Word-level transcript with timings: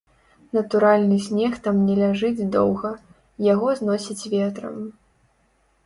Натуральны 0.57 1.17
снег 1.25 1.53
там 1.67 1.75
не 1.89 1.99
ляжыць 2.01 2.47
доўга, 2.57 2.89
яго 3.53 3.67
зносіць 3.83 4.29
ветрам. 4.35 4.75